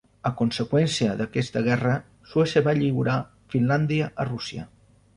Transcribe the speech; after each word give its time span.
A 0.27 0.29
conseqüència 0.37 1.17
d'aquesta 1.19 1.63
guerra, 1.69 1.93
Suècia 2.33 2.65
va 2.71 2.77
lliurar 2.83 3.21
Finlàndia 3.57 4.13
a 4.27 4.31
Rússia. 4.35 4.71